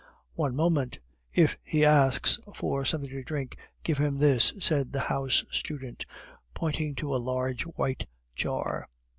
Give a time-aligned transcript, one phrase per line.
[0.33, 0.97] "One moment,
[1.31, 6.07] if he asks for something to drink, give him this," said the house student,
[6.55, 8.87] pointing to a large white jar.